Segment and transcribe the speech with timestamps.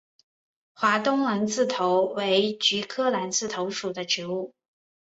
[0.73, 4.55] 华东蓝刺头为菊科蓝刺头属的植物。